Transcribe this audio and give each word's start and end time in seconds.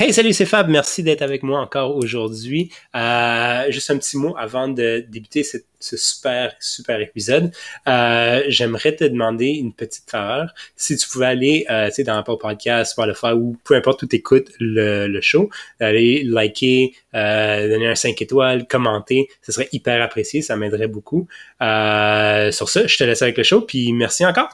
Hey, 0.00 0.12
salut, 0.14 0.32
c'est 0.32 0.46
Fab. 0.46 0.68
Merci 0.68 1.02
d'être 1.02 1.22
avec 1.22 1.42
moi 1.42 1.58
encore 1.58 1.96
aujourd'hui. 1.96 2.70
Euh, 2.94 3.64
juste 3.70 3.90
un 3.90 3.98
petit 3.98 4.16
mot 4.16 4.32
avant 4.38 4.68
de 4.68 5.04
débuter 5.08 5.42
ce, 5.42 5.56
super, 5.80 6.54
super 6.60 7.00
épisode. 7.00 7.50
Euh, 7.88 8.44
j'aimerais 8.46 8.94
te 8.94 9.02
demander 9.02 9.46
une 9.46 9.72
petite 9.72 10.08
faveur. 10.08 10.54
Si 10.76 10.96
tu 10.96 11.08
pouvais 11.08 11.26
aller, 11.26 11.66
euh, 11.68 11.90
dans 12.06 12.16
Apple 12.16 12.36
Podcast, 12.38 12.92
Spotify 12.92 13.32
ou 13.34 13.56
peu 13.64 13.74
importe 13.74 14.04
où 14.04 14.06
tu 14.06 14.14
écoutes 14.14 14.52
le, 14.60 15.08
le 15.08 15.20
show, 15.20 15.50
aller 15.80 16.22
liker, 16.22 16.94
euh, 17.16 17.68
donner 17.68 17.88
un 17.88 17.96
5 17.96 18.22
étoiles, 18.22 18.68
commenter, 18.68 19.26
ce 19.42 19.50
serait 19.50 19.68
hyper 19.72 20.00
apprécié. 20.00 20.42
Ça 20.42 20.54
m'aiderait 20.54 20.86
beaucoup. 20.86 21.26
Euh, 21.60 22.52
sur 22.52 22.68
ça, 22.68 22.86
je 22.86 22.96
te 22.96 23.02
laisse 23.02 23.22
avec 23.22 23.36
le 23.36 23.42
show. 23.42 23.62
Puis 23.62 23.92
merci 23.92 24.24
encore. 24.24 24.50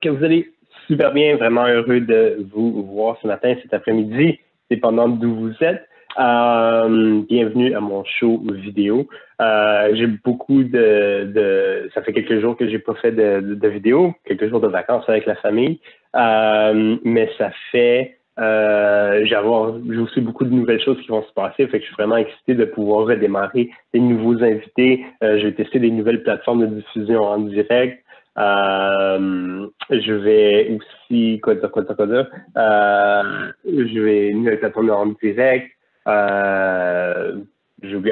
Que 0.00 0.08
vous 0.08 0.24
allez 0.24 0.50
super 0.86 1.12
bien, 1.12 1.36
vraiment 1.36 1.66
heureux 1.66 2.00
de 2.00 2.46
vous 2.52 2.84
voir 2.84 3.16
ce 3.20 3.26
matin, 3.26 3.54
cet 3.62 3.74
après-midi, 3.74 4.38
dépendant 4.70 5.08
d'où 5.08 5.34
vous 5.34 5.54
êtes. 5.60 5.84
Euh, 6.18 7.22
bienvenue 7.28 7.74
à 7.74 7.80
mon 7.80 8.02
show 8.04 8.42
vidéo. 8.50 9.06
Euh, 9.40 9.90
j'ai 9.94 10.06
beaucoup 10.06 10.64
de, 10.64 11.90
Ça 11.94 12.02
fait 12.02 12.12
quelques 12.12 12.40
jours 12.40 12.56
que 12.56 12.68
j'ai 12.68 12.78
pas 12.78 12.94
fait 12.94 13.12
de, 13.12 13.68
vidéo, 13.68 14.14
quelques 14.24 14.48
jours 14.48 14.60
de 14.60 14.68
vacances 14.68 15.04
avec 15.08 15.26
la 15.26 15.36
famille, 15.36 15.80
euh, 16.16 16.96
mais 17.04 17.30
ça 17.36 17.50
fait... 17.70 18.18
j'ai 18.38 19.36
aussi 20.00 20.20
beaucoup 20.20 20.44
de 20.44 20.54
nouvelles 20.54 20.82
choses 20.82 21.00
qui 21.02 21.08
vont 21.08 21.22
se 21.22 21.32
passer, 21.32 21.66
fait 21.66 21.80
je 21.80 21.86
suis 21.86 21.94
vraiment 21.94 22.16
excité 22.16 22.54
de 22.54 22.64
pouvoir 22.64 23.06
redémarrer 23.06 23.70
des 23.92 24.00
nouveaux 24.00 24.42
invités. 24.42 25.04
je 25.20 25.44
vais 25.44 25.52
tester 25.52 25.80
des 25.80 25.90
nouvelles 25.90 26.22
plateformes 26.22 26.60
de 26.60 26.74
diffusion 26.80 27.22
en 27.22 27.38
direct. 27.38 28.02
Euh, 28.38 29.57
je 29.90 30.12
vais 30.12 30.78
aussi, 30.78 31.40
quoi 31.40 31.54
dire, 31.54 31.70
quoi 31.70 31.82
dire, 31.82 31.96
quoi 31.96 32.06
dire, 32.06 32.26
euh, 32.56 33.52
je 33.64 34.00
vais 34.00 34.28
une 34.28 34.56
plateforme 34.56 34.90
en 34.90 35.06
direct. 35.06 35.70
Euh, 36.06 37.36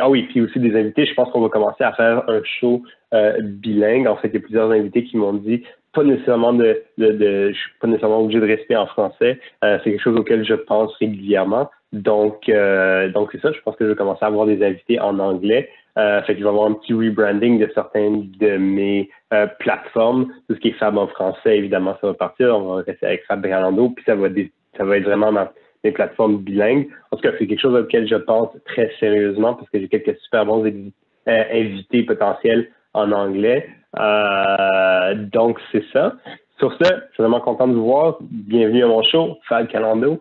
ah 0.01 0.11
oui, 0.11 0.23
puis 0.25 0.41
aussi 0.41 0.61
des 0.61 0.79
invités. 0.79 1.07
Je 1.07 1.15
pense 1.15 1.31
qu'on 1.31 1.41
va 1.41 1.49
commencer 1.49 1.83
à 1.85 1.93
faire 1.93 2.29
un 2.29 2.41
show 2.45 2.83
euh, 3.15 3.41
bilingue. 3.41 4.07
En 4.07 4.17
fait, 4.17 4.29
il 4.29 4.35
y 4.35 4.39
a 4.39 4.41
plusieurs 4.41 4.71
invités 4.71 5.05
qui 5.05 5.17
m'ont 5.17 5.33
dit 5.35 5.63
pas 5.93 6.05
nécessairement 6.05 6.53
de, 6.53 6.83
de, 6.99 7.13
de, 7.13 7.53
je 7.53 7.59
suis 7.59 7.71
pas 7.81 7.89
nécessairement 7.89 8.21
obligé 8.21 8.39
de 8.39 8.47
rester 8.47 8.77
en 8.77 8.87
français. 8.87 9.41
Euh, 9.65 9.79
c'est 9.83 9.91
quelque 9.91 10.03
chose 10.03 10.19
auquel 10.19 10.45
je 10.45 10.55
pense 10.55 10.95
régulièrement. 10.97 11.71
Donc, 11.93 12.49
euh, 12.49 13.09
donc 13.09 13.31
c'est 13.33 13.41
ça. 13.41 13.51
Je 13.51 13.61
pense 13.63 13.77
que 13.77 13.85
je 13.85 13.91
vais 13.91 13.97
commencer 13.97 14.23
à 14.23 14.29
avoir 14.29 14.47
des 14.47 14.63
invités 14.63 15.01
en 15.01 15.19
anglais. 15.19 15.71
Euh, 15.99 16.23
fait 16.23 16.35
que 16.35 16.41
je 16.41 16.45
vais 16.45 16.51
avoir 16.51 16.67
un 16.67 16.75
petit 16.75 16.93
rebranding 16.93 17.59
de 17.59 17.71
certaines 17.75 18.31
de 18.33 18.57
mes 18.57 19.09
euh, 19.33 19.47
plateformes. 19.59 20.27
Tout 20.49 20.55
ce 20.55 20.61
qui 20.61 20.69
est 20.69 20.79
Fab 20.79 20.99
en 20.99 21.07
français, 21.07 21.57
évidemment, 21.57 21.97
ça 22.01 22.09
va 22.09 22.15
partir. 22.15 22.57
On 22.57 22.77
va 22.77 22.83
rester 22.83 23.07
avec 23.07 23.25
Fab 23.27 23.41
Bralando, 23.41 23.91
puis 23.91 24.05
ça 24.05 24.15
va, 24.15 24.29
ça 24.77 24.85
va 24.85 24.97
être 24.99 25.05
vraiment 25.05 25.33
dans 25.33 25.49
mes 25.85 25.93
plateformes 25.93 26.39
bilingues. 26.39 26.89
En 27.11 27.17
tout 27.17 27.23
cas, 27.23 27.35
c'est 27.39 27.47
quelque 27.47 27.61
chose 27.61 27.75
auquel 27.75 28.07
je 28.07 28.17
pense 28.17 28.51
très 28.67 28.93
sérieusement 29.01 29.55
parce 29.55 29.71
que 29.71 29.81
j'ai 29.81 29.89
quelques 29.89 30.19
super 30.19 30.45
bons 30.45 30.65
euh, 30.65 31.45
invités 31.53 32.03
potentiels 32.03 32.69
en 32.93 33.13
anglais. 33.13 33.69
Euh, 33.99 35.15
donc, 35.15 35.59
c'est 35.73 35.85
ça. 35.93 36.15
Sur 36.59 36.73
ce, 36.73 36.85
je 36.85 37.15
suis 37.15 37.23
vraiment 37.23 37.41
content 37.41 37.69
de 37.69 37.75
vous 37.75 37.85
voir. 37.85 38.19
Bienvenue 38.21 38.85
à 38.85 38.89
mon 38.89 39.03
show, 39.03 39.39
Fab 39.49 39.67
Calando. 39.69 40.21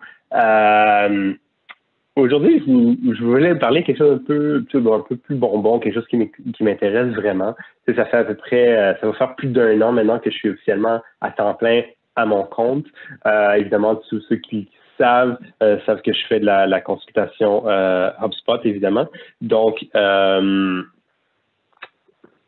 Aujourd'hui, 2.16 2.64
je, 2.66 3.24
voulais 3.24 3.56
parler 3.56 3.84
quelque 3.84 3.98
chose 3.98 4.22
un 4.22 4.26
peu, 4.26 4.64
un 4.74 5.00
peu 5.02 5.18
plus 5.18 5.36
bonbon, 5.36 5.80
quelque 5.80 5.96
chose 5.96 6.08
qui 6.08 6.64
m'intéresse 6.64 7.14
vraiment. 7.14 7.56
Ça 7.94 8.06
fait 8.06 8.18
à 8.18 8.24
peu 8.24 8.36
près, 8.36 8.78
euh, 8.78 8.94
ça 9.02 9.08
va 9.08 9.14
faire 9.14 9.36
plus 9.36 9.50
d'un 9.50 9.82
an 9.82 9.92
maintenant 9.92 10.20
que 10.20 10.32
je 10.32 10.36
suis 10.36 10.50
officiellement 10.50 11.02
à 11.20 11.32
temps 11.32 11.54
plein 11.56 11.82
à 12.16 12.26
mon 12.26 12.44
compte. 12.44 12.86
Euh, 13.26 13.54
évidemment, 13.56 13.96
tous 14.10 14.22
ceux 14.30 14.38
qui 14.38 14.70
savent 14.98 15.38
euh, 15.62 15.78
savent 15.86 16.02
que 16.02 16.14
je 16.14 16.26
fais 16.28 16.40
de 16.40 16.46
la, 16.46 16.68
la 16.68 16.80
consultation 16.80 17.68
euh, 17.68 18.10
HubSpot, 18.22 18.60
évidemment. 18.64 19.08
Donc, 19.42 19.86
euh, 19.96 20.84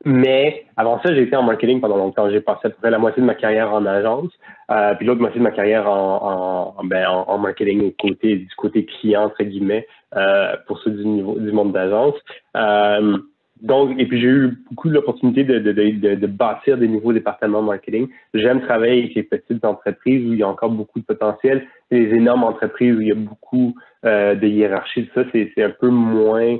mais 0.08 0.64
avant 0.78 1.02
ça, 1.02 1.14
j'ai 1.14 1.24
été 1.24 1.36
en 1.36 1.44
marketing 1.44 1.82
pendant 1.82 1.98
longtemps. 1.98 2.30
J'ai 2.30 2.40
passé 2.40 2.62
à 2.64 2.70
peu 2.70 2.78
près 2.80 2.90
la 2.90 2.98
moitié 2.98 3.22
de 3.22 3.28
ma 3.28 3.36
carrière 3.36 3.74
en 3.74 3.86
agence, 3.86 4.32
euh, 4.72 4.96
puis 4.96 5.06
l'autre 5.06 5.20
moitié 5.20 5.40
de 5.40 5.44
ma 5.44 5.52
carrière 5.52 5.90
en, 5.90 6.76
en, 6.78 6.84
ben, 6.86 7.06
en, 7.10 7.38
marketing 7.38 7.92
côté, 8.00 8.38
du 8.38 8.56
côté 8.56 8.86
client, 8.86 9.26
entre 9.26 9.44
guillemets, 9.44 9.86
euh, 10.16 10.56
pour 10.66 10.80
ceux 10.80 10.92
du, 10.92 11.06
niveau, 11.06 11.38
du 11.38 11.52
monde 11.52 11.74
d'agence. 11.74 12.16
Euh, 12.56 13.18
donc, 13.62 14.00
et 14.00 14.06
puis 14.06 14.22
j'ai 14.22 14.28
eu 14.28 14.58
beaucoup 14.70 14.88
l'opportunité 14.88 15.44
de, 15.44 15.60
de, 15.60 15.74
de, 15.74 16.16
de, 16.16 16.28
bâtir 16.28 16.78
des 16.78 16.88
nouveaux 16.88 17.12
départements 17.12 17.62
marketing. 17.62 18.08
J'aime 18.34 18.62
travailler 18.62 19.04
avec 19.04 19.16
les 19.16 19.24
petites 19.24 19.66
entreprises 19.66 20.26
où 20.26 20.32
il 20.32 20.40
y 20.40 20.44
a 20.44 20.48
encore 20.48 20.70
beaucoup 20.70 21.00
de 21.02 21.06
potentiel. 21.06 21.68
Les 21.92 22.14
énormes 22.16 22.46
entreprises 22.46 22.96
où 22.96 23.02
il 23.02 23.08
y 23.10 23.12
a 23.12 23.16
beaucoup 23.16 23.76
euh, 24.06 24.36
de 24.36 24.48
hiérarchie, 24.48 25.10
ça, 25.14 25.24
c'est 25.34 25.62
un 25.62 25.72
peu 25.72 25.90
moins 25.90 26.58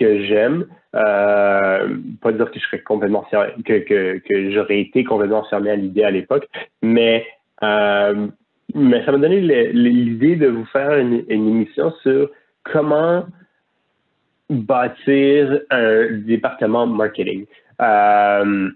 que 0.00 0.22
j'aime. 0.24 0.66
Euh, 0.96 1.96
pas 2.20 2.32
dire 2.32 2.50
que 2.50 2.58
je 2.58 2.64
serais 2.64 2.80
complètement 2.80 3.24
que, 3.64 4.50
j'aurais 4.50 4.80
été 4.80 5.04
complètement 5.04 5.44
fermé 5.44 5.70
à 5.70 5.76
l'idée 5.76 6.02
à 6.02 6.10
l'époque, 6.10 6.48
mais 6.82 7.24
euh, 7.62 8.26
mais 8.74 9.04
ça 9.04 9.12
m'a 9.12 9.18
donné 9.18 9.40
l'idée 9.72 10.36
de 10.36 10.48
vous 10.48 10.64
faire 10.66 10.96
une, 10.98 11.24
émission 11.28 11.92
sur 12.02 12.30
comment 12.64 13.24
bâtir 14.48 15.60
un 15.70 16.12
département 16.12 16.86
marketing. 16.86 17.46
Euh, 17.80 18.68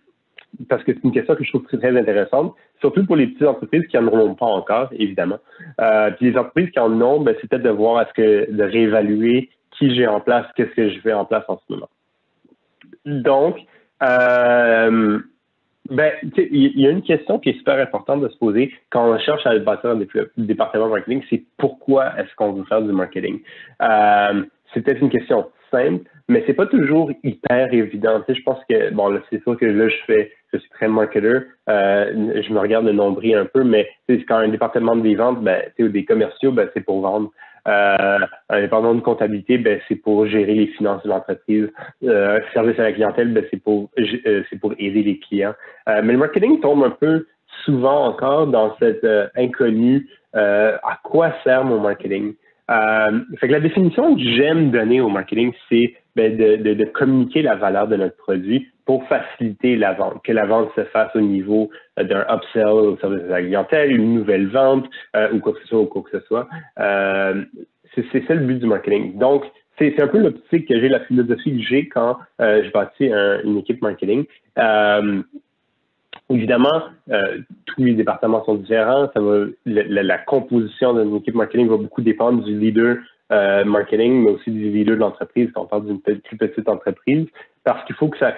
parce 0.68 0.84
que 0.84 0.92
c'est 0.92 1.04
une 1.04 1.12
question 1.12 1.34
que 1.34 1.42
je 1.42 1.50
trouve 1.50 1.64
très, 1.64 1.96
intéressante, 1.96 2.54
surtout 2.80 3.04
pour 3.06 3.16
les 3.16 3.26
petites 3.26 3.46
entreprises 3.46 3.86
qui 3.88 3.96
n'en 3.96 4.06
ont 4.12 4.34
pas 4.36 4.46
encore, 4.46 4.88
évidemment. 4.92 5.38
Puis 6.16 6.30
les 6.30 6.36
entreprises 6.36 6.70
qui 6.70 6.78
en 6.78 7.00
ont, 7.00 7.20
ben, 7.20 7.34
c'est 7.40 7.48
peut-être 7.48 7.64
de 7.64 7.70
voir 7.70 8.02
est-ce 8.02 8.12
que 8.14 8.52
de 8.52 8.62
réévaluer 8.62 9.50
qui 9.78 9.94
j'ai 9.94 10.06
en 10.06 10.20
place, 10.20 10.46
qu'est-ce 10.56 10.74
que 10.74 10.90
je 10.90 11.00
fais 11.00 11.12
en 11.12 11.24
place 11.24 11.44
en 11.48 11.58
ce 11.58 11.72
moment. 11.72 11.88
Donc, 13.04 13.58
euh, 14.02 15.18
ben, 15.90 16.12
il 16.36 16.80
y 16.80 16.86
a 16.86 16.90
une 16.90 17.02
question 17.02 17.38
qui 17.38 17.50
est 17.50 17.58
super 17.58 17.78
importante 17.78 18.22
de 18.22 18.28
se 18.28 18.38
poser 18.38 18.72
quand 18.90 19.06
on 19.06 19.18
cherche 19.18 19.46
à 19.46 19.58
bâtir 19.58 19.90
un 19.90 20.00
département 20.38 20.88
marketing, 20.88 21.22
c'est 21.28 21.42
pourquoi 21.58 22.18
est-ce 22.18 22.34
qu'on 22.36 22.52
veut 22.52 22.64
faire 22.64 22.80
du 22.82 22.92
marketing? 22.92 23.40
Euh, 23.82 24.44
c'est 24.72 24.80
peut-être 24.80 25.02
une 25.02 25.10
question 25.10 25.46
simple, 25.70 26.04
mais 26.28 26.42
c'est 26.46 26.54
pas 26.54 26.66
toujours 26.66 27.10
hyper 27.22 27.72
évident. 27.72 28.20
Tu 28.20 28.32
sais, 28.32 28.40
je 28.40 28.44
pense 28.44 28.58
que, 28.68 28.90
bon, 28.92 29.20
c'est 29.28 29.42
sûr 29.42 29.58
que 29.58 29.66
là, 29.66 29.88
je 29.88 29.96
fais, 30.06 30.32
je 30.52 30.58
suis 30.58 30.70
très 30.70 30.88
marketeur, 30.88 31.42
euh, 31.68 32.42
je 32.42 32.52
me 32.52 32.58
regarde 32.58 32.86
le 32.86 32.92
nombril 32.92 33.36
un 33.36 33.46
peu, 33.46 33.62
mais 33.62 33.88
quand 34.08 34.36
un 34.36 34.48
département 34.48 34.96
des 34.96 35.14
ventes, 35.16 35.42
ben, 35.42 35.62
ou 35.78 35.88
des 35.88 36.04
commerciaux, 36.04 36.52
ben, 36.52 36.68
c'est 36.72 36.84
pour 36.84 37.02
vendre. 37.02 37.30
Euh, 37.66 38.18
département 38.52 38.94
de 38.94 39.00
comptabilité, 39.00 39.58
ben, 39.58 39.80
c'est 39.88 39.96
pour 39.96 40.26
gérer 40.26 40.54
les 40.54 40.66
finances 40.68 41.02
de 41.02 41.08
l'entreprise. 41.08 41.70
Euh, 42.02 42.40
service 42.52 42.78
à 42.78 42.82
la 42.82 42.92
clientèle, 42.92 43.32
ben, 43.32 43.44
c'est 43.50 43.62
pour 43.62 43.90
euh, 43.98 44.42
c'est 44.50 44.60
pour 44.60 44.74
aider 44.78 45.02
les 45.02 45.18
clients. 45.18 45.54
Euh, 45.88 46.02
mais 46.04 46.12
le 46.12 46.18
marketing 46.18 46.60
tombe 46.60 46.84
un 46.84 46.90
peu 46.90 47.26
souvent 47.64 48.06
encore 48.06 48.46
dans 48.48 48.76
cette 48.78 49.06
inconnu 49.36 50.08
à 50.34 50.98
quoi 51.04 51.32
sert 51.44 51.64
mon 51.64 51.80
marketing? 51.80 52.34
Fait 52.68 53.48
que 53.48 53.52
la 53.52 53.60
définition 53.60 54.14
que 54.16 54.22
j'aime 54.22 54.70
donner 54.70 55.00
au 55.00 55.08
marketing, 55.08 55.52
c'est 55.68 55.94
ben, 56.16 56.36
de, 56.36 56.56
de, 56.56 56.74
de, 56.74 56.84
communiquer 56.84 57.42
la 57.42 57.56
valeur 57.56 57.88
de 57.88 57.96
notre 57.96 58.16
produit 58.16 58.68
pour 58.86 59.04
faciliter 59.08 59.76
la 59.76 59.94
vente, 59.94 60.22
que 60.24 60.32
la 60.32 60.46
vente 60.46 60.70
se 60.76 60.84
fasse 60.84 61.14
au 61.16 61.20
niveau 61.20 61.70
euh, 61.98 62.04
d'un 62.04 62.24
upsell 62.30 62.66
au 62.66 62.96
service 62.98 63.22
de 63.22 63.28
la 63.28 63.42
clientèle, 63.42 63.92
une 63.92 64.14
nouvelle 64.14 64.48
vente 64.48 64.86
euh, 65.16 65.32
ou 65.32 65.40
quoi 65.40 65.52
que 65.54 65.60
ce 65.60 65.68
soit 65.68 65.80
ou 65.80 65.86
quoi 65.86 66.02
que 66.02 66.18
ce 66.18 66.24
soit. 66.26 66.48
Euh, 66.78 67.44
c'est 67.94 68.26
ça 68.26 68.34
le 68.34 68.46
but 68.46 68.58
du 68.58 68.66
marketing. 68.66 69.18
Donc, 69.18 69.44
c'est 69.78 70.00
un 70.00 70.06
peu 70.06 70.18
l'optique 70.18 70.68
que 70.68 70.80
j'ai, 70.80 70.88
la 70.88 71.00
philosophie 71.00 71.56
que 71.56 71.62
j'ai 71.62 71.88
quand 71.88 72.16
euh, 72.40 72.62
je 72.64 72.70
bâtis 72.70 73.10
une 73.44 73.58
équipe 73.58 73.82
marketing. 73.82 74.24
Euh, 76.30 76.34
évidemment, 76.34 76.82
tous 77.06 77.82
les 77.82 77.94
départements 77.94 78.44
sont 78.44 78.54
différents. 78.54 79.10
Ça 79.14 79.20
va, 79.20 79.46
la, 79.66 80.02
la 80.02 80.18
composition 80.18 80.94
d'une 80.94 81.16
équipe 81.16 81.34
marketing 81.34 81.68
va 81.68 81.76
beaucoup 81.76 82.02
dépendre 82.02 82.42
du 82.42 82.58
leader 82.58 82.96
euh, 83.32 83.64
marketing, 83.64 84.24
mais 84.24 84.30
aussi 84.30 84.50
du 84.50 84.70
leader 84.70 84.96
de 84.96 85.00
l'entreprise 85.00 85.50
quand 85.54 85.62
on 85.62 85.66
parle 85.66 85.86
d'une 85.86 86.00
plus 86.00 86.36
petite 86.36 86.68
entreprise, 86.68 87.26
parce 87.64 87.84
qu'il 87.86 87.96
faut 87.96 88.08
que 88.08 88.18
ça, 88.18 88.34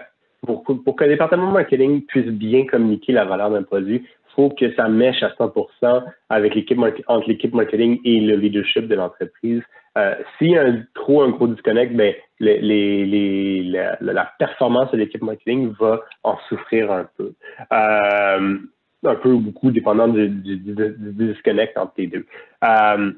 pour, 0.47 0.63
pour 0.63 0.97
qu'un 0.97 1.09
département 1.09 1.51
marketing 1.51 2.03
puisse 2.03 2.27
bien 2.27 2.67
communiquer 2.67 3.13
la 3.13 3.25
valeur 3.25 3.51
d'un 3.51 3.65
produit, 3.65 4.05
faut 4.37 4.51
que 4.51 4.73
ça 4.75 4.89
mèche 4.89 5.23
à 5.23 5.31
100% 5.31 6.05
avec 6.29 6.55
l'équipe 6.55 6.79
entre 7.09 7.29
l'équipe 7.29 7.55
marketing 7.55 7.99
et 8.05 8.21
le 8.21 8.37
leadership 8.37 8.87
de 8.87 8.95
l'entreprise. 8.95 9.63
Euh, 9.97 10.15
S'il 10.37 10.51
y 10.51 10.59
a 10.59 10.63
un, 10.63 10.85
trop 10.95 11.23
un 11.23 11.31
gros 11.31 11.49
disconnect, 11.49 11.95
ben, 11.95 12.15
la, 12.39 14.33
performance 14.39 14.93
de 14.93 14.99
l'équipe 14.99 15.23
marketing 15.23 15.73
va 15.81 16.03
en 16.23 16.37
souffrir 16.49 16.93
un 16.93 17.09
peu. 17.17 17.33
Euh, 17.73 18.59
un 19.05 19.15
peu 19.15 19.31
ou 19.31 19.41
beaucoup 19.41 19.71
dépendant 19.71 20.09
du, 20.09 20.29
du, 20.29 20.75
disconnect 20.99 21.77
entre 21.79 21.95
les 21.97 22.09
deux. 22.09 22.27
Euh, 22.65 23.13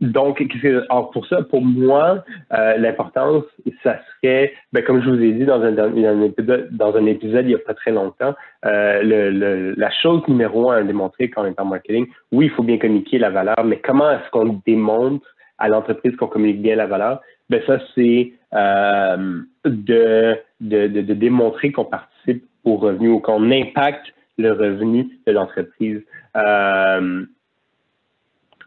donc, 0.00 0.42
alors 0.90 1.10
pour 1.10 1.26
ça, 1.26 1.42
pour 1.42 1.62
moi, 1.62 2.22
euh, 2.52 2.76
l'importance, 2.76 3.44
ça 3.82 3.98
serait, 4.22 4.52
ben, 4.72 4.84
comme 4.84 5.02
je 5.02 5.08
vous 5.08 5.20
ai 5.20 5.32
dit 5.32 5.44
dans 5.44 5.62
un, 5.62 5.72
dans 5.72 5.84
un, 5.84 6.22
épisode, 6.22 6.68
dans 6.70 6.94
un 6.94 7.06
épisode 7.06 7.46
il 7.46 7.48
n'y 7.48 7.54
a 7.54 7.58
pas 7.58 7.74
très 7.74 7.90
longtemps, 7.90 8.34
euh, 8.66 9.02
le, 9.02 9.74
la 9.76 9.90
chose 9.90 10.22
numéro 10.28 10.70
un 10.70 10.78
à 10.78 10.82
démontrer 10.82 11.30
quand 11.30 11.42
on 11.42 11.46
est 11.46 11.60
en 11.60 11.64
marketing, 11.64 12.06
oui, 12.32 12.46
il 12.46 12.50
faut 12.50 12.62
bien 12.62 12.78
communiquer 12.78 13.18
la 13.18 13.30
valeur, 13.30 13.64
mais 13.64 13.78
comment 13.78 14.10
est-ce 14.10 14.30
qu'on 14.30 14.60
démontre 14.66 15.26
à 15.56 15.68
l'entreprise 15.68 16.14
qu'on 16.16 16.28
communique 16.28 16.60
bien 16.60 16.76
la 16.76 16.86
valeur? 16.86 17.20
Ben 17.48 17.62
ça, 17.66 17.78
c'est 17.94 18.32
euh, 18.54 19.40
de, 19.64 20.36
de, 20.60 20.86
de, 20.86 21.00
de, 21.00 21.14
démontrer 21.14 21.72
qu'on 21.72 21.86
participe 21.86 22.44
au 22.64 22.76
revenu 22.76 23.08
ou 23.08 23.20
qu'on 23.20 23.50
impacte 23.50 24.12
le 24.36 24.52
revenu 24.52 25.08
de 25.26 25.32
l'entreprise. 25.32 26.02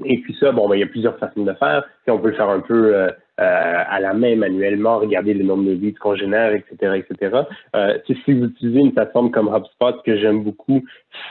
Et 0.06 0.18
puis 0.20 0.36
ça, 0.40 0.52
bon, 0.52 0.68
ben, 0.68 0.76
il 0.76 0.80
y 0.80 0.84
a 0.84 0.88
plusieurs 0.88 1.18
façons 1.18 1.44
de 1.44 1.54
faire. 1.54 1.84
Si 2.04 2.12
on 2.12 2.20
peut 2.20 2.30
le 2.30 2.36
faire 2.36 2.50
un 2.50 2.60
peu 2.60 2.96
euh, 2.96 3.08
euh, 3.08 3.84
à 3.90 4.00
la 4.00 4.14
main, 4.14 4.36
manuellement, 4.36 5.00
regarder 5.00 5.34
le 5.34 5.44
nombre 5.44 5.64
de 5.66 5.72
leads 5.72 6.00
qu'on 6.00 6.16
génère, 6.16 6.54
etc., 6.54 6.96
etc. 6.96 7.42
Euh, 7.76 7.98
si 8.06 8.34
vous 8.34 8.46
utilisez 8.46 8.80
une 8.80 8.94
plateforme 8.94 9.32
comme 9.32 9.48
HubSpot, 9.48 9.98
ce 9.98 10.04
que 10.04 10.18
j'aime 10.18 10.44
beaucoup, 10.44 10.84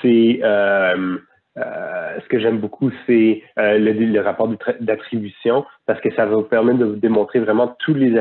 c'est 0.02 0.40
ce 1.56 2.28
que 2.28 2.38
j'aime 2.38 2.58
beaucoup, 2.58 2.90
c'est 3.06 3.42
le, 3.56 3.92
le, 3.92 4.20
rapport 4.20 4.48
d'attribution 4.80 5.64
parce 5.86 6.00
que 6.00 6.12
ça 6.14 6.24
va 6.24 6.36
vous 6.36 6.42
permettre 6.42 6.78
de 6.78 6.84
vous 6.86 6.96
démontrer 6.96 7.38
vraiment 7.40 7.76
tous 7.80 7.92
les, 7.92 8.12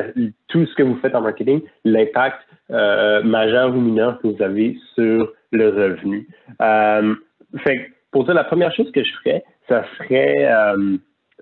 tout 0.49 0.65
ce 0.65 0.75
que 0.75 0.83
vous 0.83 0.97
faites 0.97 1.15
en 1.15 1.21
marketing, 1.21 1.61
l'impact 1.85 2.39
majeur 2.69 3.69
ou 3.73 3.79
mineur 3.79 4.19
que 4.19 4.27
vous 4.27 4.41
avez 4.41 4.77
sur 4.95 5.31
le 5.51 5.69
revenu. 5.69 6.27
fait 7.63 7.91
pour 8.11 8.25
ça, 8.25 8.33
la 8.33 8.43
première 8.43 8.73
chose 8.73 8.91
que 8.91 9.03
je 9.03 9.11
ferais, 9.23 9.43
ça 9.69 9.85
serait, 9.97 10.51
euh, 10.51 10.97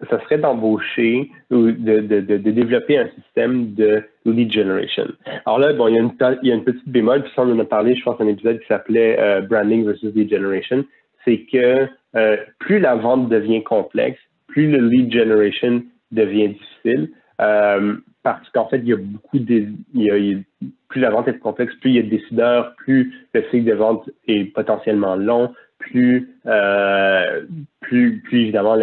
ça 0.10 0.22
serait 0.24 0.38
d'embaucher 0.38 1.32
ou 1.50 1.72
de, 1.72 2.02
de, 2.02 2.20
de, 2.20 2.52
développer 2.52 2.98
un 2.98 3.10
système 3.16 3.74
de 3.74 4.04
lead 4.26 4.52
generation. 4.52 5.08
Alors 5.46 5.60
là, 5.60 5.74
bon, 5.74 5.88
il 5.88 5.96
y 5.96 6.00
a 6.00 6.02
une, 6.02 6.14
il 6.44 6.50
y 6.50 6.52
a 6.52 6.56
une 6.56 6.64
petite 6.64 6.88
bémol, 6.88 7.24
puis 7.24 7.32
ça, 7.36 7.42
on 7.42 7.52
en 7.52 7.60
a 7.60 7.66
parlé, 7.66 7.96
je 7.96 8.04
pense, 8.04 8.20
un 8.22 8.28
épisode 8.28 8.60
qui 8.60 8.68
s'appelait 8.68 9.18
euh, 9.20 9.42
Branding 9.42 9.86
versus 9.86 10.14
Lead 10.14 10.30
Generation. 10.30 10.86
C'est 11.26 11.46
que 11.52 11.88
euh, 12.16 12.38
plus 12.60 12.80
la 12.80 12.96
vente 12.96 13.30
devient 13.30 13.64
complexe, 13.64 14.20
plus 14.48 14.70
le 14.70 14.88
lead 14.88 15.12
generation 15.12 15.84
devient 16.12 16.50
difficile. 16.50 17.10
parce 17.38 18.50
qu'en 18.54 18.68
fait, 18.68 18.80
il 18.80 18.90
y 18.90 18.94
a 18.94 18.98
beaucoup 18.98 19.40
de, 19.40 19.68
il 19.94 20.04
y 20.04 20.12
a, 20.12 20.68
plus 20.90 21.02
la 21.02 21.10
vente 21.10 21.28
est 21.28 21.40
complexe, 21.40 21.74
plus 21.76 21.92
il 21.92 21.96
y 21.96 22.00
a 22.00 22.04
de 22.04 22.10
décideurs, 22.10 22.76
plus 22.76 23.14
le 23.34 23.44
cycle 23.52 23.66
de 23.66 23.74
vente 23.74 24.10
est 24.28 24.46
potentiellement 24.54 25.16
long, 25.16 25.54
plus, 25.90 26.30
euh, 26.46 27.42
plus, 27.82 28.22
plus 28.22 28.42
évidemment 28.42 28.78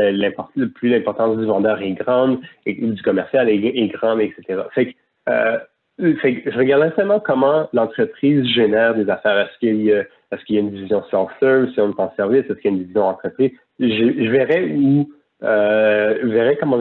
plus 0.74 0.88
l'importance 0.88 1.38
du 1.38 1.44
vendeur 1.44 1.80
est 1.80 1.92
grande 1.92 2.40
et 2.66 2.74
du 2.74 3.02
commercial 3.02 3.48
est, 3.48 3.88
grande, 3.88 4.20
etc. 4.20 4.62
Fait 4.74 4.86
que, 4.86 4.92
euh, 5.28 5.58
que 5.98 6.50
je 6.50 6.58
regardais 6.58 6.92
seulement 6.96 7.20
comment 7.20 7.68
l'entreprise 7.72 8.44
génère 8.46 8.94
des 8.94 9.08
affaires. 9.08 9.38
Est-ce 9.38 9.58
qu'il 9.58 9.82
y 9.82 9.92
a, 9.92 10.00
est-ce 10.32 10.44
qu'il 10.44 10.56
y 10.56 10.58
a 10.58 10.62
une 10.62 10.70
division 10.70 11.02
self-service, 11.10 11.74
si 11.74 11.80
on 11.80 11.90
est 11.90 12.00
en 12.00 12.12
service, 12.16 12.44
est-ce 12.46 12.54
qu'il 12.54 12.70
y 12.70 12.74
a 12.74 12.76
une 12.76 12.82
division 12.82 13.04
entreprise? 13.04 13.52
Je 13.78 14.30
verrais 14.30 14.72
où, 14.74 15.08
euh, 15.42 16.18
je 16.22 16.28
verrais 16.28 16.56
comment 16.56 16.80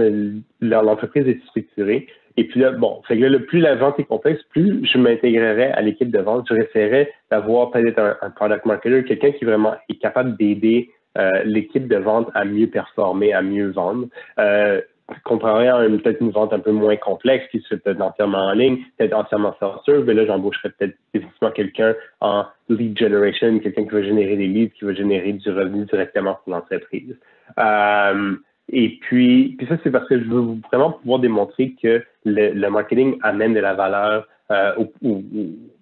l'entreprise 0.62 1.28
est 1.28 1.44
structurée. 1.48 2.08
Et 2.38 2.46
puis 2.46 2.60
là, 2.60 2.72
bon, 2.72 3.02
fait 3.08 3.18
que 3.18 3.26
là, 3.26 3.40
plus 3.40 3.60
la 3.60 3.76
vente 3.76 4.00
est 4.00 4.06
complexe, 4.06 4.42
plus 4.50 4.86
je 4.86 4.98
m'intégrerais 4.98 5.72
à 5.72 5.82
l'équipe 5.82 6.10
de 6.10 6.20
vente. 6.20 6.48
Je 6.50 6.56
resterais 6.56 7.14
d'avoir 7.30 7.72
peut-être 7.72 8.00
un, 8.00 8.30
product 8.32 8.66
marketer, 8.66 9.04
quelqu'un 9.04 9.32
qui 9.32 9.46
vraiment 9.46 9.76
est 9.90 10.00
capable 10.00 10.36
d'aider 10.38 10.90
euh, 11.18 11.30
l'équipe 11.46 11.88
de 11.88 11.98
vente 11.98 12.30
à 12.34 12.44
mieux 12.44 12.68
performer, 12.68 13.34
à 13.34 13.42
mieux 13.42 13.70
vendre. 13.70 14.08
Euh, 14.40 14.82
comparé 15.24 15.68
à 15.68 15.78
peut-être 15.78 16.22
une 16.22 16.32
vente 16.32 16.54
un 16.54 16.60
peu 16.60 16.72
moins 16.72 16.96
complexe 16.96 17.46
qui 17.52 17.60
se 17.60 17.68
fait 17.68 17.78
peut-être 17.78 18.02
entièrement 18.02 18.46
en 18.46 18.54
ligne, 18.54 18.80
peut-être 18.98 19.14
entièrement 19.14 19.56
self-serve, 19.60 20.06
mais 20.06 20.14
là, 20.14 20.26
j'embaucherais 20.26 20.70
peut-être 20.70 20.96
définitivement 21.14 21.52
quelqu'un 21.52 21.94
en 22.22 22.46
lead 22.70 22.98
generation, 22.98 23.60
quelqu'un 23.60 23.84
qui 23.84 23.90
va 23.90 24.02
générer 24.02 24.38
des 24.38 24.48
leads, 24.48 24.74
qui 24.74 24.86
va 24.86 24.94
générer 24.94 25.34
du 25.34 25.50
revenu 25.50 25.86
directement 25.86 26.40
pour 26.44 26.54
l'entreprise. 26.54 27.16
Euh, 27.60 28.36
et 28.71 28.98
puis, 29.01 29.56
puis 29.57 29.68
ça, 29.68 29.75
c'est 29.83 29.92
parce 29.92 30.07
que 30.07 30.19
je 30.19 30.25
veux 30.25 30.56
vraiment 30.71 30.92
pouvoir 30.92 31.19
démontrer 31.19 31.75
que 31.81 32.04
le, 32.25 32.69
marketing 32.69 33.18
amène 33.21 33.54
de 33.54 33.60
la 33.60 33.74
valeur 33.74 34.27
euh, 34.51 34.74
ou, 35.01 35.24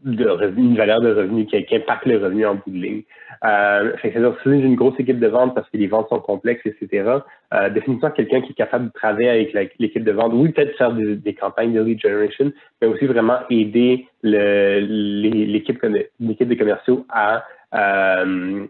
de 0.04 0.28
revenu, 0.28 0.70
une 0.70 0.78
valeur 0.78 1.00
de 1.02 1.14
revenu 1.14 1.46
qui, 1.46 1.58
impacte 1.76 2.06
le 2.06 2.18
revenu 2.18 2.46
en 2.46 2.56
bout 2.56 2.72
de 2.72 2.78
ligne. 2.78 3.02
Euh, 3.44 3.94
c'est 4.02 4.16
à 4.16 4.34
si 4.44 4.50
j'ai 4.50 4.66
une 4.66 4.76
grosse 4.76 5.00
équipe 5.00 5.20
de 5.20 5.28
vente 5.28 5.54
parce 5.54 5.70
que 5.70 5.78
les 5.78 5.88
ventes 5.88 6.10
sont 6.10 6.20
complexes, 6.20 6.66
etc., 6.66 7.20
euh, 7.54 7.70
définitivement 7.70 8.12
quelqu'un 8.12 8.42
qui 8.42 8.52
est 8.52 8.56
capable 8.56 8.88
de 8.88 8.94
travailler 8.94 9.30
avec 9.30 9.76
l'équipe 9.78 10.04
de 10.04 10.12
vente, 10.12 10.32
oui, 10.34 10.50
peut-être 10.50 10.76
faire 10.78 10.92
des, 10.92 11.34
campagnes 11.34 11.74
de 11.74 11.82
lead 11.82 12.00
generation, 12.02 12.52
mais 12.82 12.88
aussi 12.88 13.06
vraiment 13.06 13.40
aider 13.50 14.08
l'équipe 14.24 15.80
de 15.84 16.56
commerciaux 16.56 17.06
à 17.10 17.44
euh, 17.74 18.66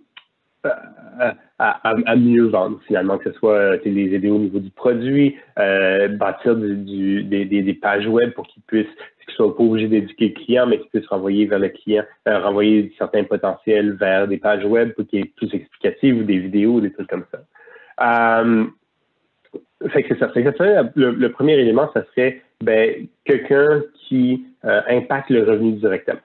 à, 0.64 1.36
à, 1.60 2.16
mieux 2.16 2.46
vendre 2.46 2.80
finalement, 2.88 3.18
que 3.18 3.32
ce 3.32 3.38
soit 3.38 3.54
euh, 3.54 3.78
les 3.86 4.14
aider 4.14 4.30
au 4.30 4.40
niveau 4.40 4.60
du 4.60 4.70
produit, 4.72 5.38
euh, 5.60 6.08
bâtir 6.08 6.56
du, 6.56 7.24
des, 7.24 7.46
des, 7.46 7.74
pages 7.74 8.08
web 8.08 8.32
pour 8.32 8.48
qu'ils 8.48 8.64
puissent, 8.64 8.88
qu'ils 9.26 9.34
soient 9.36 9.56
pas 9.56 9.64
obligés 9.64 9.88
d'éduquer 9.88 10.30
le 10.30 10.44
client, 10.44 10.68
mais 10.68 10.80
qu'ils 10.80 10.90
puissent 10.90 11.08
renvoyer 11.08 11.46
vers 11.46 11.60
le 11.60 11.70
client, 11.70 12.04
euh, 12.28 12.40
renvoyer 12.40 12.94
certains 12.98 13.24
potentiels 13.24 13.94
vers 13.94 14.28
des 14.28 14.38
pages 14.38 14.66
web 14.66 14.94
pour 14.94 15.06
qu'il 15.08 15.20
y 15.20 15.22
ait 15.24 15.32
plus 15.36 15.54
explicatif 15.54 16.16
ou 16.16 16.24
des 16.24 16.38
vidéos, 16.38 16.82
des 16.82 16.92
trucs 16.92 17.10
comme 17.10 17.26
ça. 17.32 17.42
Euh, 18.44 18.66
fait 19.90 20.04
que 20.04 20.18
ça, 20.18 20.30
fait 20.30 20.44
que 20.44 20.56
ça 20.56 20.92
le, 20.96 21.28
premier 21.30 21.54
élément, 21.54 21.90
ça 21.94 22.04
serait 22.12 22.42
ben, 22.64 23.08
quelqu'un 23.26 23.82
qui 24.08 24.46
impacte 24.64 25.32
le 25.32 25.44
revenu 25.44 25.74
directement. 25.74 26.20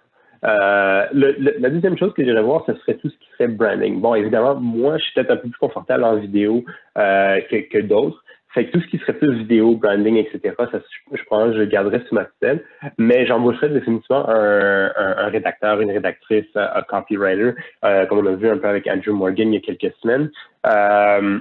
Euh, 0.44 1.06
la 1.12 1.70
deuxième 1.70 1.96
chose 1.96 2.12
que 2.14 2.24
j'aimerais 2.24 2.42
voir, 2.42 2.64
ce 2.66 2.74
serait 2.74 2.94
tout 2.94 3.08
ce 3.08 3.16
qui 3.16 3.28
serait 3.32 3.48
branding. 3.48 4.00
Bon, 4.00 4.14
évidemment, 4.14 4.54
moi, 4.56 4.98
je 4.98 5.04
suis 5.04 5.14
peut-être 5.14 5.30
un 5.30 5.36
peu 5.36 5.48
plus 5.48 5.58
confortable 5.58 6.04
en 6.04 6.16
vidéo 6.16 6.64
euh, 6.98 7.40
que, 7.50 7.80
d'autres. 7.80 8.22
Fait 8.54 8.66
que 8.66 8.72
tout 8.72 8.80
ce 8.80 8.86
qui 8.86 8.98
serait 8.98 9.12
plus 9.14 9.34
vidéo, 9.34 9.76
branding, 9.76 10.16
etc., 10.16 10.54
ça, 10.58 10.78
je, 11.12 11.22
pense 11.28 11.52
que 11.52 11.58
je 11.58 11.64
garderais 11.64 12.02
sous 12.08 12.14
ma 12.14 12.24
tutelle, 12.24 12.64
mais 12.96 13.26
j'embaucherais 13.26 13.68
définitivement 13.68 14.28
un, 14.28 14.92
un, 14.96 15.28
rédacteur, 15.28 15.80
une 15.80 15.90
rédactrice, 15.90 16.46
un 16.54 16.82
copywriter, 16.82 17.52
euh, 17.84 18.06
comme 18.06 18.18
on 18.18 18.26
a 18.26 18.34
vu 18.34 18.48
un 18.48 18.56
peu 18.58 18.68
avec 18.68 18.86
Andrew 18.86 19.12
Morgan 19.12 19.52
il 19.52 19.54
y 19.54 19.58
a 19.58 19.60
quelques 19.60 19.94
semaines. 20.00 20.30
Euh, 20.66 21.38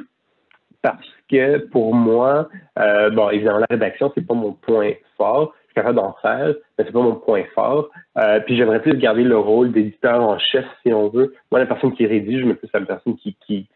parce 0.82 1.08
que 1.32 1.58
pour 1.70 1.96
moi, 1.96 2.48
euh, 2.78 3.10
bon, 3.10 3.30
évidemment, 3.32 3.60
la 3.60 3.68
rédaction, 3.70 4.12
c'est 4.14 4.26
pas 4.26 4.36
mon 4.36 4.54
point 4.54 4.92
fort 5.18 5.54
capable 5.76 5.96
d'en 5.96 6.16
mais 6.24 6.56
c'est 6.78 6.92
pas 6.92 7.02
mon 7.02 7.16
point 7.16 7.44
fort. 7.54 7.90
Euh, 8.18 8.40
puis 8.40 8.56
j'aimerais 8.56 8.82
plus 8.82 8.98
garder 8.98 9.24
le 9.24 9.38
rôle 9.38 9.72
d'éditeur 9.72 10.22
en 10.22 10.40
chef, 10.40 10.66
si 10.82 10.94
on 10.94 11.10
veut. 11.10 11.36
Moi, 11.52 11.60
la 11.60 11.66
personne 11.66 11.94
qui 11.94 12.06
rédige, 12.06 12.42
je 12.42 12.46
me 12.46 12.56
plus 12.56 12.70
la 12.74 12.82
personne 12.82 13.16
qui, 13.18 13.36
qui, 13.46 13.68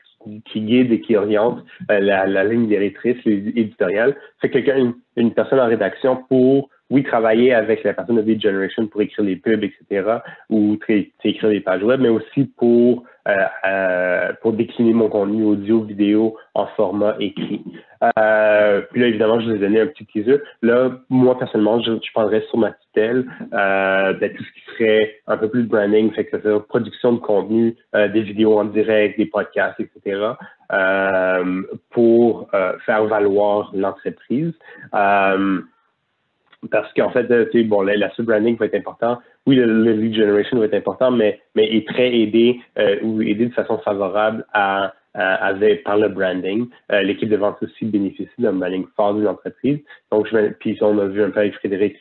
qui 0.46 0.62
guide 0.62 0.91
et 0.91 1.01
qui 1.01 1.15
oriente 1.15 1.60
euh, 1.91 2.00
la, 2.00 2.25
la, 2.25 2.44
ligne 2.44 2.68
directrice 2.68 3.18
éditoriale. 3.25 4.15
C'est 4.41 4.50
quelqu'un, 4.50 4.77
une, 4.77 4.94
une, 5.18 5.34
personne 5.34 5.60
en 5.60 5.68
rédaction 5.68 6.24
pour, 6.27 6.70
oui, 6.89 7.03
travailler 7.03 7.53
avec 7.53 7.84
la 7.84 7.94
personne 7.94 8.15
de 8.15 8.22
lead 8.22 8.41
generation 8.41 8.88
pour 8.88 9.01
écrire 9.01 9.25
les 9.25 9.36
pubs, 9.36 9.63
etc., 9.63 10.20
ou 10.50 10.77
écrire 10.88 11.50
des 11.50 11.62
pages 11.62 11.84
web, 11.84 12.01
mais 12.01 12.10
aussi 12.10 12.46
pour 12.58 13.03
euh, 13.27 13.36
euh, 13.68 14.34
pour 14.41 14.53
décliner 14.53 14.94
mon 14.94 15.10
contenu 15.10 15.44
audio, 15.44 15.82
vidéo 15.84 16.38
en 16.56 16.68
format 16.68 17.15
écrit. 17.20 17.62
Euh, 18.03 18.82
puis 18.91 19.01
là, 19.01 19.08
évidemment, 19.08 19.39
je 19.39 19.48
vous 19.48 19.56
ai 19.56 19.60
donné 19.60 19.82
un 19.82 19.88
petit 19.88 20.06
teaser. 20.06 20.41
Là, 20.62 20.91
moi, 21.10 21.38
personnellement, 21.38 21.82
je, 21.82 21.94
je 21.94 22.12
prendrais 22.13 22.41
sur 22.50 22.58
ma 22.58 22.72
tutelle 22.72 23.25
euh, 23.53 24.13
ben, 24.13 24.34
tout 24.34 24.44
ce 24.44 24.51
qui 24.51 24.77
serait 24.77 25.15
un 25.27 25.38
peu 25.38 25.50
plus 25.50 25.63
de 25.63 25.68
branding, 25.68 26.12
fait 26.13 26.25
que 26.25 26.38
ça 26.38 26.44
serait 26.44 26.60
production 26.62 27.13
de 27.13 27.20
contenu, 27.20 27.75
euh, 27.96 28.08
des 28.08 28.22
vidéos 28.22 28.58
en 28.58 28.65
direct, 28.65 29.18
des 29.18 29.25
podcasts, 29.25 29.79
etc., 29.79 30.34
euh, 30.72 31.63
pour 31.89 32.50
faire 32.86 33.06
valoir 33.06 33.72
l'entreprise. 33.74 34.53
parce 34.91 36.94
qu'en 36.96 37.10
fait, 37.10 37.27
bon, 37.65 37.82
la, 37.82 37.98
la 37.98 38.12
sub-branding 38.12 38.56
va 38.58 38.68
être 38.68 38.75
important 38.75 39.20
oui, 39.50 39.56
le, 39.56 39.94
lead 39.94 40.13
generation 40.13 40.60
va 40.60 40.65
être 40.65 40.75
important, 40.75 41.10
mais, 41.10 41.41
mais 41.56 41.65
est 41.75 41.88
très 41.88 42.13
aidé 42.13 42.62
euh, 42.77 42.98
ou 43.01 43.22
aidé 43.22 43.48
de 43.48 43.53
façon 43.53 43.79
favorable 43.79 44.46
à, 44.53 44.94
avec, 45.19 45.83
par 45.83 45.97
le 45.97 46.09
branding. 46.09 46.67
Euh, 46.91 47.01
l'équipe 47.01 47.29
de 47.29 47.38
vente 47.38 47.57
aussi 47.61 47.85
bénéficie 47.85 48.29
d'un 48.38 48.53
branding 48.53 48.85
fort 48.95 49.15
d'une 49.15 49.27
entreprise. 49.27 49.79
Donc, 50.11 50.27
je, 50.27 50.49
puis 50.59 50.77
on 50.81 50.97
a 50.99 51.05
vu 51.05 51.23
un 51.23 51.29
peu 51.29 51.39
avec 51.39 51.55
Frédéric 51.55 51.95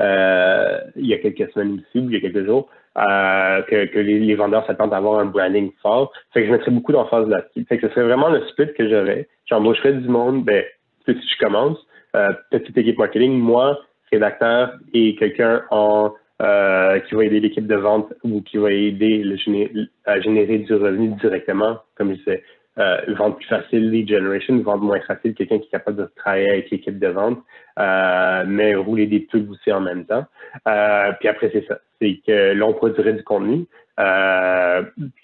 euh, 0.00 0.78
il 0.96 1.06
y 1.06 1.14
a 1.14 1.18
quelques 1.18 1.50
semaines 1.52 1.82
ou 1.94 2.00
il 2.10 2.12
y 2.12 2.16
a 2.16 2.20
quelques 2.20 2.46
jours, 2.46 2.68
que, 2.96 3.86
que 3.86 3.98
les, 3.98 4.34
vendeurs 4.34 4.66
s'attendent 4.66 4.94
à 4.94 4.98
avoir 4.98 5.18
un 5.20 5.26
branding 5.26 5.72
fort. 5.82 6.12
Fait 6.32 6.42
que 6.42 6.46
je 6.46 6.52
mettrais 6.52 6.70
beaucoup 6.70 6.92
d'emphase 6.92 7.28
là-dessus. 7.28 7.64
Fait 7.68 7.78
que 7.78 7.88
ce 7.88 7.94
serait 7.94 8.06
vraiment 8.06 8.28
le 8.28 8.46
split 8.48 8.72
que 8.76 8.88
j'aurais. 8.88 9.28
J'embaucherais 9.46 9.94
du 9.94 10.08
monde, 10.08 10.44
ben, 10.44 10.64
si 11.06 11.12
je 11.12 11.44
commence, 11.44 11.78
petite 12.50 12.76
équipe 12.78 12.98
marketing, 12.98 13.38
moi, 13.38 13.80
rédacteur 14.12 14.74
et 14.92 15.16
quelqu'un 15.16 15.62
en 15.70 16.12
euh, 16.44 17.00
qui 17.00 17.14
va 17.14 17.24
aider 17.24 17.40
l'équipe 17.40 17.66
de 17.66 17.74
vente 17.74 18.12
ou 18.22 18.42
qui 18.42 18.58
va 18.58 18.70
aider 18.70 19.24
à 20.04 20.20
générer 20.20 20.58
du 20.58 20.74
revenu 20.74 21.08
directement, 21.20 21.78
comme 21.96 22.10
je 22.10 22.18
disais, 22.18 22.42
euh, 22.78 22.96
vendre 23.16 23.36
plus 23.36 23.46
facile, 23.46 23.90
lead 23.90 24.08
generation, 24.08 24.58
vendre 24.58 24.82
moins 24.82 25.00
facile, 25.00 25.34
quelqu'un 25.34 25.58
qui 25.58 25.68
est 25.68 25.70
capable 25.70 25.96
de 25.96 26.10
travailler 26.16 26.50
avec 26.50 26.70
l'équipe 26.70 26.98
de 26.98 27.06
vente, 27.06 27.38
euh, 27.78 28.44
mais 28.46 28.74
rouler 28.74 29.06
des 29.06 29.20
pubs 29.20 29.48
aussi 29.48 29.72
en 29.72 29.80
même 29.80 30.04
temps. 30.04 30.24
Euh, 30.68 31.12
puis 31.20 31.28
après, 31.28 31.50
c'est 31.52 31.64
ça. 31.66 31.78
C'est 32.00 32.20
que 32.26 32.52
l'on 32.52 32.72
produirait 32.74 33.12
du 33.14 33.22
contenu, 33.22 33.66
il 33.96 34.02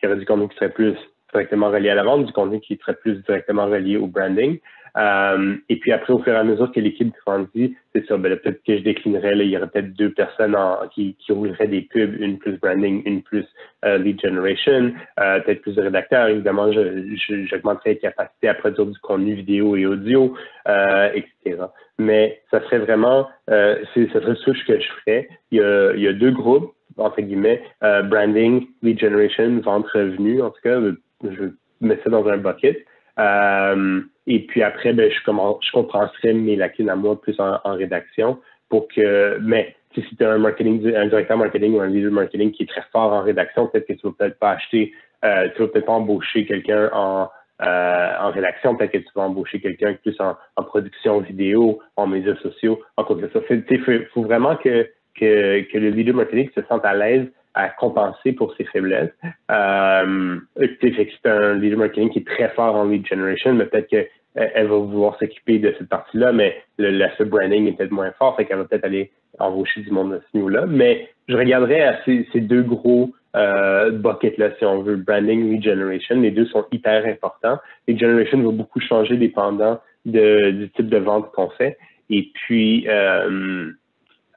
y 0.02 0.06
aurait 0.06 0.16
du 0.16 0.26
contenu 0.26 0.48
qui 0.48 0.56
serait 0.56 0.70
plus 0.70 0.94
directement 1.32 1.70
relié 1.70 1.90
à 1.90 1.96
la 1.96 2.04
vente, 2.04 2.24
du 2.24 2.32
contenu 2.32 2.60
qui 2.60 2.76
serait 2.76 2.94
plus 2.94 3.16
directement 3.24 3.66
relié 3.66 3.96
au 3.96 4.06
branding. 4.06 4.58
Euh, 4.97 5.56
et 5.68 5.76
puis 5.76 5.92
après, 5.92 6.12
au 6.12 6.18
fur 6.18 6.32
et 6.32 6.37
à 6.37 6.44
mesure 6.44 6.70
que 6.73 6.80
l'équipe 6.80 7.12
grandit, 7.26 7.76
c'est 7.94 8.06
ça, 8.06 8.16
ben, 8.16 8.37
peut-être 8.37 8.62
que 8.64 8.78
je 8.78 8.82
déclinerais, 8.82 9.35
là, 9.35 9.44
il 9.44 9.50
y 9.50 9.56
aurait 9.56 9.68
peut-être 9.68 9.92
deux 9.94 10.11
personnes 10.11 10.56
qui, 10.92 11.16
qui 11.18 11.32
rouleraient 11.32 11.68
des 11.68 11.82
pubs, 11.82 12.20
une 12.20 12.38
plus 12.38 12.59
branding, 12.59 13.02
une 13.04 13.23
plus 13.23 13.47
euh, 13.85 13.99
lead 13.99 14.20
generation, 14.20 14.92
euh, 15.18 15.40
peut-être 15.40 15.62
plus 15.62 15.75
de 15.75 15.82
rédacteurs. 15.82 16.28
Évidemment, 16.28 16.70
j'augmenterais 16.73 17.90
les 17.90 17.99
capacités 17.99 18.49
à 18.49 18.54
produire 18.54 18.87
du 18.87 18.99
contenu 19.00 19.35
vidéo 19.35 19.76
et 19.76 19.87
audio, 19.87 20.35
etc. 20.66 21.64
Mais 21.99 22.40
ça 22.50 22.61
serait 22.62 22.78
vraiment, 22.78 23.28
ça 23.47 23.85
serait 23.94 24.35
switch 24.37 24.64
que 24.66 24.80
je 24.80 24.87
ferais. 25.04 25.28
Il 25.50 25.59
y 25.59 25.62
a, 25.62 25.92
il 25.94 26.00
y 26.00 26.09
a 26.09 26.12
deux 26.12 26.30
groupes, 26.30 26.73
entre 26.97 27.20
guillemets, 27.20 27.62
branding, 27.80 28.66
lead 28.82 28.99
generation, 28.99 29.61
vente 29.61 29.87
revenu, 29.88 30.42
en 30.42 30.50
tout 30.50 30.61
cas, 30.62 30.80
je 31.23 31.44
mets 31.80 31.99
ça 32.02 32.11
dans 32.11 32.26
un 32.28 32.38
bucket. 32.38 32.85
Euh, 33.20 34.00
et 34.26 34.40
puis 34.40 34.62
après, 34.62 34.92
ben, 34.92 35.10
je, 35.10 35.24
commence, 35.24 35.64
je 35.66 35.72
compenserai 35.72 36.32
mes 36.32 36.56
lacunes 36.56 36.88
à 36.88 36.96
moi 36.96 37.20
plus 37.20 37.38
en, 37.38 37.58
rédaction 37.74 38.38
pour 38.68 38.88
que, 38.88 39.38
mais 39.42 39.74
si 39.94 40.02
tu 40.16 40.24
un 40.24 40.38
marketing, 40.38 40.94
un 40.94 41.06
directeur 41.06 41.36
marketing 41.36 41.74
ou 41.74 41.80
un 41.80 41.88
leader 41.88 42.12
marketing 42.12 42.52
qui 42.52 42.62
est 42.62 42.66
très 42.66 42.84
fort 42.92 43.12
en 43.12 43.22
rédaction, 43.22 43.66
peut-être 43.66 43.86
que 43.86 43.92
tu 43.94 44.06
vas 44.06 44.12
peut-être 44.16 44.38
pas 44.38 44.52
acheter, 44.52 44.92
euh, 45.24 45.48
tu 45.54 45.62
vas 45.62 45.68
peut-être 45.68 45.86
pas 45.86 45.92
embaucher 45.92 46.46
quelqu'un 46.46 46.88
en, 46.92 47.28
euh, 47.62 48.12
en 48.20 48.30
rédaction, 48.30 48.76
peut-être 48.76 48.92
que 48.92 48.98
tu 48.98 49.10
vas 49.14 49.22
embaucher 49.22 49.60
quelqu'un 49.60 49.94
plus 49.94 50.16
en, 50.20 50.36
production 50.62 51.20
vidéo, 51.20 51.80
en 51.96 52.06
médias 52.06 52.36
sociaux, 52.36 52.80
en 52.96 53.04
cause 53.04 53.20
de 53.20 53.30
ça. 53.32 53.40
Il 53.50 54.06
faut, 54.14 54.22
vraiment 54.22 54.56
que, 54.56 54.88
que, 55.18 55.62
que 55.62 55.78
le 55.78 55.90
leader 55.90 56.14
marketing 56.14 56.48
se 56.54 56.62
sente 56.68 56.84
à 56.84 56.94
l'aise 56.94 57.26
à 57.54 57.69
compenser 57.69 58.33
pour 58.33 58.54
ses 58.57 58.64
faiblesses. 58.64 59.11
Euh, 59.50 60.37
c'est 60.57 61.26
un 61.26 61.54
leader 61.54 61.78
marketing 61.78 62.11
qui 62.11 62.21
est 62.21 62.26
très 62.26 62.49
fort 62.50 62.76
en 62.76 62.85
lead 62.85 63.07
generation, 63.07 63.54
mais 63.54 63.66
peut-être 63.66 63.88
qu'elle 63.88 64.09
elle 64.35 64.69
va 64.69 64.76
vouloir 64.76 65.19
s'occuper 65.19 65.59
de 65.59 65.75
cette 65.78 65.88
partie-là, 65.88 66.33
mais 66.33 66.62
le, 66.78 66.90
l'aspect 66.90 67.25
branding 67.25 67.66
est 67.66 67.73
peut-être 67.73 67.90
moins 67.90 68.12
fort, 68.12 68.37
fait 68.37 68.45
qu'elle 68.45 68.59
va 68.59 68.64
peut-être 68.64 68.85
aller 68.85 69.11
embaucher 69.38 69.80
du 69.80 69.90
monde 69.90 70.12
à 70.14 70.21
ce 70.21 70.37
niveau-là. 70.37 70.66
Mais 70.66 71.09
je 71.28 71.37
regarderai 71.37 71.83
à 71.83 72.00
ces, 72.04 72.25
deux 72.35 72.62
gros 72.62 73.11
euh, 73.37 73.90
buckets-là, 73.90 74.50
si 74.59 74.64
on 74.64 74.83
veut, 74.83 74.97
branding, 74.97 75.50
lead 75.50 75.62
generation. 75.62 76.21
Les 76.21 76.30
deux 76.30 76.47
sont 76.47 76.64
hyper 76.73 77.07
importants. 77.07 77.59
Lead 77.88 77.99
generation 77.99 78.40
va 78.42 78.50
beaucoup 78.52 78.80
changer 78.80 79.16
dépendant 79.16 79.80
du 80.04 80.71
type 80.76 80.88
de 80.88 80.99
vente 80.99 81.30
qu'on 81.33 81.50
fait. 81.50 81.76
Et 82.09 82.30
puis, 82.35 82.87
euh, 82.88 83.71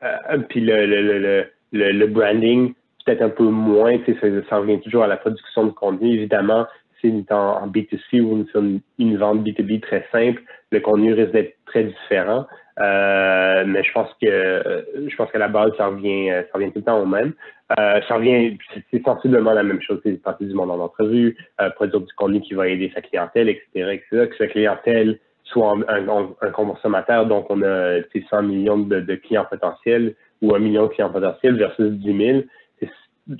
euh 0.03 0.37
puis 0.49 0.61
le, 0.61 0.85
le, 0.85 1.47
le, 1.71 1.91
le, 1.91 2.07
branding 2.07 2.73
peut-être 3.05 3.21
un 3.21 3.29
peu 3.29 3.43
moins, 3.43 3.97
ça, 4.05 4.27
ça 4.49 4.57
revient 4.57 4.79
toujours 4.81 5.03
à 5.03 5.07
la 5.07 5.17
production 5.17 5.65
de 5.65 5.71
contenu. 5.71 6.13
Évidemment, 6.13 6.65
c'est 7.01 7.31
en, 7.31 7.67
B2C 7.67 8.21
ou 8.21 8.45
une, 8.55 8.79
une, 8.97 9.17
vente 9.17 9.43
B2B 9.43 9.81
très 9.81 10.05
simple, 10.11 10.41
le 10.71 10.79
contenu 10.79 11.13
risque 11.13 11.31
d'être 11.31 11.55
très 11.65 11.83
différent. 11.83 12.45
Euh, 12.79 13.63
mais 13.67 13.83
je 13.83 13.91
pense 13.91 14.09
que 14.19 14.85
je 15.07 15.15
pense 15.15 15.31
qu'à 15.31 15.37
la 15.37 15.47
base, 15.47 15.71
ça 15.77 15.87
revient, 15.87 16.29
ça 16.29 16.57
revient 16.57 16.71
tout 16.71 16.79
le 16.79 16.85
temps 16.85 16.99
au 16.99 17.05
même. 17.05 17.33
Euh, 17.79 18.01
ça 18.07 18.15
revient, 18.15 18.57
c'est 18.91 19.03
sensiblement 19.03 19.53
la 19.53 19.63
même 19.63 19.81
chose, 19.81 19.99
c'est 20.03 20.21
partie 20.21 20.45
du 20.45 20.53
monde 20.53 20.71
en 20.71 20.79
entrevue, 20.79 21.37
euh, 21.61 21.69
produire 21.71 22.01
du 22.01 22.13
contenu 22.13 22.41
qui 22.41 22.53
va 22.53 22.67
aider 22.67 22.91
sa 22.93 23.01
clientèle, 23.01 23.49
etc., 23.49 23.67
etc., 23.93 24.27
que 24.27 24.37
sa 24.37 24.47
clientèle 24.47 25.19
soit 25.43 25.75
un, 25.87 26.07
un, 26.41 26.51
consommateur, 26.51 27.25
donc 27.25 27.45
on 27.49 27.61
a 27.61 27.99
100 28.29 28.43
millions 28.43 28.77
de, 28.77 29.01
de, 29.01 29.15
clients 29.15 29.45
potentiels 29.49 30.15
ou 30.41 30.55
un 30.55 30.59
million 30.59 30.83
de 30.83 30.87
clients 30.89 31.11
potentiels 31.11 31.55
versus 31.55 31.91
10 31.91 32.25
000 32.25 32.39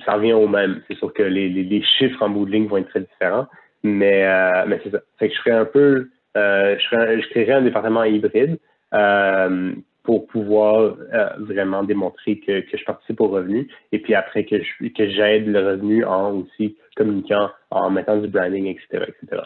ça 0.04 0.14
revient 0.14 0.32
au 0.32 0.48
même. 0.48 0.82
C'est 0.88 0.96
sûr 0.96 1.12
que 1.12 1.22
les, 1.22 1.48
les, 1.48 1.82
chiffres 1.82 2.22
en 2.22 2.30
bout 2.30 2.46
de 2.46 2.50
ligne 2.50 2.66
vont 2.66 2.78
être 2.78 2.88
très 2.88 3.00
différents, 3.00 3.46
mais, 3.82 4.24
euh, 4.24 4.64
mais 4.66 4.80
c'est 4.82 4.90
ça. 4.90 5.00
Fait 5.18 5.28
que 5.28 5.34
je 5.34 5.40
ferais 5.40 5.56
un 5.56 5.64
peu, 5.64 6.08
euh, 6.36 6.76
je, 6.78 6.86
ferais, 6.88 7.20
je 7.20 7.28
créerais 7.28 7.52
un 7.52 7.62
département 7.62 8.04
hybride 8.04 8.58
euh, 8.94 9.72
pour 10.02 10.26
pouvoir 10.26 10.96
euh, 11.12 11.28
vraiment 11.38 11.82
démontrer 11.82 12.38
que, 12.38 12.60
que 12.60 12.76
je 12.76 12.84
participe 12.84 13.20
au 13.20 13.28
revenu 13.28 13.68
et 13.92 13.98
puis 13.98 14.14
après 14.14 14.44
que 14.44 14.56
que 14.56 15.08
j'aide 15.08 15.48
le 15.48 15.66
revenu 15.66 16.04
en 16.04 16.32
aussi 16.32 16.76
communiquant, 16.96 17.50
en 17.70 17.90
mettant 17.90 18.18
du 18.18 18.28
branding, 18.28 18.66
etc., 18.66 19.06
etc. 19.08 19.42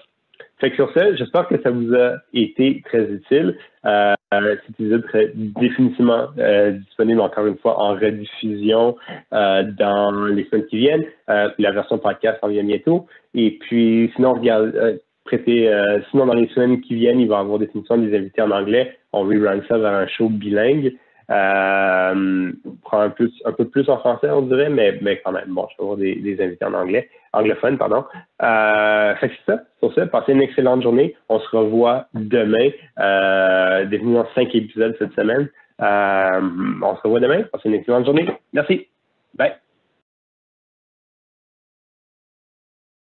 Fait 0.60 0.70
que 0.70 0.76
sur 0.76 0.92
ça, 0.92 1.14
j'espère 1.14 1.46
que 1.46 1.60
ça 1.62 1.70
vous 1.70 1.94
a 1.94 2.16
été 2.34 2.82
très 2.84 3.04
utile. 3.04 3.56
Euh, 3.84 4.14
cet 4.32 4.70
épisode 4.70 5.04
serait 5.06 5.32
définitivement 5.34 6.26
euh, 6.38 6.72
disponible 6.72 7.20
encore 7.20 7.46
une 7.46 7.56
fois 7.58 7.80
en 7.80 7.94
rediffusion 7.94 8.96
euh, 9.32 9.62
dans 9.78 10.10
les 10.26 10.44
semaines 10.46 10.66
qui 10.66 10.78
viennent. 10.78 11.04
Euh, 11.30 11.48
la 11.58 11.70
version 11.70 11.98
podcast 11.98 12.38
en 12.42 12.48
vient 12.48 12.64
bientôt. 12.64 13.06
Et 13.34 13.52
puis, 13.60 14.10
sinon, 14.16 14.34
regarde, 14.34 14.74
euh, 14.74 14.96
prêtez, 15.24 15.70
sinon 16.10 16.26
dans 16.26 16.34
les 16.34 16.48
semaines 16.48 16.80
qui 16.80 16.94
viennent, 16.94 17.20
il 17.20 17.28
va 17.28 17.36
y 17.36 17.40
avoir 17.40 17.60
émissions 17.62 17.98
des 17.98 18.16
invités 18.16 18.42
en 18.42 18.50
anglais. 18.50 18.96
On 19.12 19.22
rerun 19.22 19.60
ça 19.68 19.78
vers 19.78 19.92
un 19.92 20.06
show 20.06 20.28
bilingue. 20.28 20.94
Euh, 21.30 22.52
prend 22.84 23.00
un, 23.02 23.14
un 23.44 23.52
peu 23.52 23.68
plus 23.68 23.88
en 23.90 23.98
français, 23.98 24.30
on 24.30 24.42
dirait, 24.42 24.70
mais, 24.70 24.98
mais 25.02 25.20
quand 25.22 25.32
même, 25.32 25.48
bon, 25.48 25.66
je 25.70 25.76
vais 25.76 25.82
avoir 25.82 25.98
des, 25.98 26.14
des 26.14 26.42
invités 26.42 26.64
en 26.64 26.72
anglais, 26.72 27.10
anglophone, 27.32 27.78
pardon. 27.78 28.04
Euh, 28.42 29.14
fait 29.16 29.30
c'est 29.46 29.52
ça. 29.52 29.62
Sur 29.80 29.94
ça, 29.94 30.06
passez 30.06 30.32
une 30.32 30.42
excellente 30.42 30.82
journée. 30.82 31.16
On 31.28 31.40
se 31.40 31.56
revoit 31.56 32.06
demain. 32.14 32.70
Euh, 32.98 34.24
cinq 34.34 34.54
épisodes 34.54 34.94
cette 34.98 35.14
semaine. 35.14 35.48
Euh, 35.80 36.40
on 36.82 36.96
se 36.96 37.02
revoit 37.02 37.20
demain. 37.20 37.42
Passez 37.52 37.68
une 37.68 37.74
excellente 37.74 38.04
journée. 38.04 38.28
Merci. 38.52 38.88
Bye. 39.34 39.54